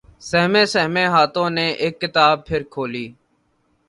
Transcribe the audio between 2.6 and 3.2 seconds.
کھولی